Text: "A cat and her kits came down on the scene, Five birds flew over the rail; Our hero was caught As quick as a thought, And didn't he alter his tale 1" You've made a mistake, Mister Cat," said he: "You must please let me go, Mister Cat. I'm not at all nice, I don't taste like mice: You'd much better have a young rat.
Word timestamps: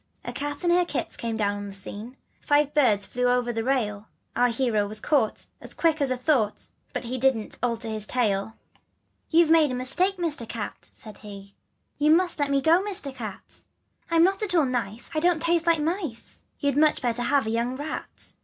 "A 0.25 0.33
cat 0.33 0.63
and 0.63 0.73
her 0.73 0.83
kits 0.83 1.15
came 1.15 1.37
down 1.37 1.57
on 1.57 1.67
the 1.67 1.75
scene, 1.75 2.17
Five 2.39 2.73
birds 2.73 3.05
flew 3.05 3.25
over 3.25 3.53
the 3.53 3.63
rail; 3.63 4.07
Our 4.35 4.47
hero 4.47 4.87
was 4.87 4.99
caught 4.99 5.45
As 5.61 5.75
quick 5.75 6.01
as 6.01 6.09
a 6.09 6.17
thought, 6.17 6.69
And 6.95 7.21
didn't 7.21 7.53
he 7.53 7.59
alter 7.61 7.87
his 7.87 8.07
tale 8.07 8.43
1" 8.45 8.53
You've 9.29 9.51
made 9.51 9.71
a 9.71 9.75
mistake, 9.75 10.17
Mister 10.17 10.47
Cat," 10.47 10.89
said 10.91 11.19
he: 11.19 11.53
"You 11.99 12.09
must 12.09 12.39
please 12.39 12.43
let 12.45 12.49
me 12.49 12.61
go, 12.61 12.81
Mister 12.81 13.11
Cat. 13.11 13.61
I'm 14.09 14.23
not 14.23 14.41
at 14.41 14.55
all 14.55 14.65
nice, 14.65 15.11
I 15.13 15.19
don't 15.19 15.39
taste 15.39 15.67
like 15.67 15.79
mice: 15.79 16.45
You'd 16.59 16.77
much 16.77 17.03
better 17.03 17.21
have 17.21 17.45
a 17.45 17.51
young 17.51 17.75
rat. 17.75 18.33